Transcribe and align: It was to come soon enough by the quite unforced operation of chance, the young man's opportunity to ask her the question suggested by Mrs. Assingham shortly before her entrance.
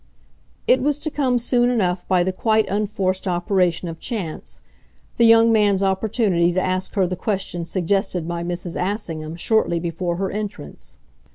It 0.65 0.81
was 0.81 0.99
to 1.01 1.11
come 1.11 1.37
soon 1.37 1.69
enough 1.69 2.07
by 2.07 2.23
the 2.23 2.33
quite 2.33 2.67
unforced 2.67 3.27
operation 3.27 3.87
of 3.87 3.99
chance, 3.99 4.59
the 5.17 5.27
young 5.27 5.51
man's 5.51 5.83
opportunity 5.83 6.51
to 6.53 6.59
ask 6.59 6.95
her 6.95 7.05
the 7.05 7.15
question 7.15 7.65
suggested 7.65 8.27
by 8.27 8.43
Mrs. 8.43 8.75
Assingham 8.81 9.35
shortly 9.35 9.79
before 9.79 10.15
her 10.15 10.31
entrance. 10.31 10.97